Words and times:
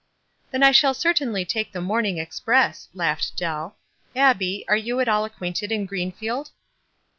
"Then 0.49 0.63
I 0.63 0.71
shall 0.71 0.95
certainly 0.95 1.45
take 1.45 1.71
the 1.73 1.79
morning 1.79 2.19
ex 2.19 2.39
press," 2.39 2.89
laughed 2.95 3.37
Dell." 3.37 3.75
Abbie, 4.15 4.65
are 4.67 4.75
you 4.75 4.99
at 4.99 5.07
all 5.07 5.25
acquainted 5.25 5.71
in 5.71 5.85
Greenfield 5.85 6.49